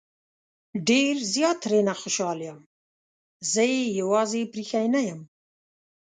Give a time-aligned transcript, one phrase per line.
[0.89, 2.59] ډېر زيات ترې نه خوشحال يم
[3.51, 5.19] زه يې يوازې پرېښی نه يم